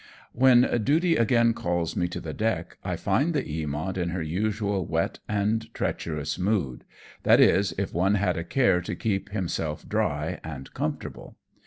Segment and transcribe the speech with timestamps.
[0.33, 4.83] When duty again calls me to the deck, I find the 'Eamont in her usual
[4.83, 6.85] wet and treacherous mood;
[7.21, 11.35] that is, if one had a care to keep himself dry and com fortable.